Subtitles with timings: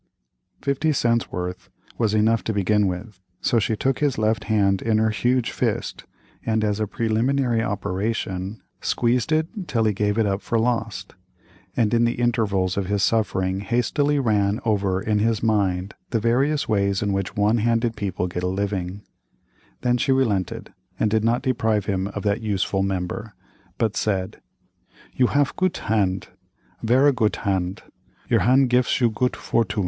[0.63, 1.69] Fifty cents' worth
[1.99, 6.05] was enough to begin with, so she took his left hand in her huge fist,
[6.43, 11.13] and as a preliminary operation squeezed it till he gave it up for lost,
[11.77, 16.67] and in the intervals of his suffering hastily ran over in his mind the various
[16.67, 19.03] ways in which one handed people get a living;
[19.81, 23.35] then she relented and did not deprive him of that useful member,
[23.77, 24.41] but said:
[25.13, 26.29] "You have goot hand,
[26.81, 29.79] vera goot hand—your hand gifs you goot fortoon.